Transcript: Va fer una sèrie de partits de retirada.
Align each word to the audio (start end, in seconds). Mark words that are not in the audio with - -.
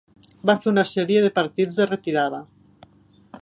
Va 0.49 0.55
fer 0.63 0.71
una 0.71 0.85
sèrie 0.91 1.21
de 1.25 1.31
partits 1.35 1.77
de 1.83 1.87
retirada. 1.93 2.41